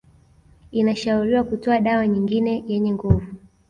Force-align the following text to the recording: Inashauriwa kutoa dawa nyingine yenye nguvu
Inashauriwa 0.71 1.43
kutoa 1.43 1.79
dawa 1.79 2.07
nyingine 2.07 2.63
yenye 2.67 2.91
nguvu 2.93 3.25